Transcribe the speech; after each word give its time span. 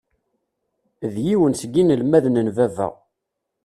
D 1.13 1.15
yiwen 1.25 1.53
seg 1.61 1.73
inelmaden 1.81 2.35
n 2.45 2.47
baba. 2.55 2.87